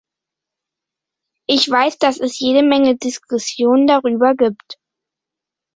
Ich 1.47 1.69
weiß, 1.69 1.99
dass 1.99 2.19
es 2.19 2.39
jede 2.39 2.63
Menge 2.65 2.97
Diskussionen 2.97 3.85
darüber 3.85 4.33
gibt. 4.33 4.79